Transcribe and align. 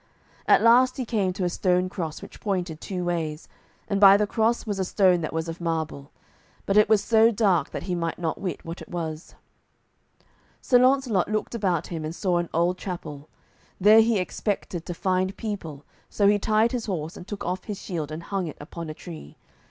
At 0.47 0.63
last 0.63 0.97
he 0.97 1.05
came 1.05 1.31
to 1.33 1.43
a 1.43 1.49
stone 1.49 1.87
cross, 1.87 2.23
which 2.23 2.41
pointed 2.41 2.81
two 2.81 3.05
ways, 3.05 3.47
and 3.87 4.01
by 4.01 4.17
the 4.17 4.25
cross 4.25 4.65
was 4.65 4.79
a 4.79 4.83
stone 4.83 5.21
that 5.21 5.31
was 5.31 5.47
of 5.47 5.61
marble; 5.61 6.09
but 6.65 6.75
it 6.75 6.89
was 6.89 7.03
so 7.03 7.29
dark 7.29 7.69
that 7.69 7.83
he 7.83 7.93
might 7.93 8.17
not 8.17 8.41
wit 8.41 8.65
what 8.65 8.81
it 8.81 8.89
was. 8.89 9.35
Sir 10.59 10.79
Launcelot 10.79 11.27
looked 11.29 11.53
about 11.53 11.85
him, 11.89 12.03
and 12.03 12.15
saw 12.15 12.37
an 12.39 12.49
old 12.51 12.79
chapel. 12.79 13.29
There 13.79 14.01
he 14.01 14.17
expected 14.17 14.87
to 14.87 14.95
find 14.95 15.37
people, 15.37 15.85
so 16.09 16.25
he 16.25 16.39
tied 16.39 16.71
his 16.71 16.87
horse, 16.87 17.15
and 17.15 17.27
took 17.27 17.45
off 17.45 17.65
his 17.65 17.79
shield 17.79 18.11
and 18.11 18.23
hung 18.23 18.47
it 18.47 18.57
upon 18.59 18.89
a 18.89 18.95
tree. 18.95 19.37